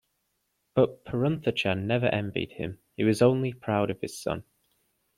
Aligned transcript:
But, 0.73 1.05
Perunthachan 1.05 1.83
never 1.83 2.07
envied 2.07 2.53
him, 2.53 2.79
he 2.97 3.03
was 3.03 3.21
only 3.21 3.53
proud 3.53 3.91
of 3.91 4.01
his 4.01 4.19
son. 4.19 4.43